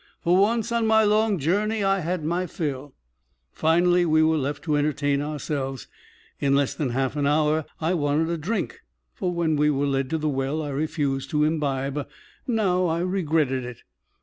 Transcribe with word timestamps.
For 0.23 0.35
once 0.35 0.71
on 0.71 0.87
my 0.87 1.03
long 1.03 1.37
journey, 1.37 1.83
I 1.83 1.99
had 1.99 2.25
my 2.25 2.47
fill. 2.47 2.95
Finally 3.51 4.03
we 4.03 4.23
were 4.23 4.35
left 4.35 4.63
to 4.63 4.75
entertain 4.75 5.21
ourselves. 5.21 5.85
In 6.39 6.55
less 6.55 6.73
than 6.73 6.89
a 6.89 6.93
half 6.93 7.15
hour 7.15 7.65
I 7.79 7.93
wanted 7.93 8.27
a 8.29 8.37
drink, 8.39 8.79
for 9.13 9.31
when 9.31 9.55
we 9.57 9.69
were 9.69 9.85
led 9.85 10.09
to 10.09 10.17
the 10.17 10.27
well 10.27 10.63
I 10.63 10.69
refused 10.69 11.29
to 11.29 11.43
imbibe; 11.43 12.07
now 12.47 12.87
I 12.87 13.01
regretted 13.01 13.63
it. 13.63 13.83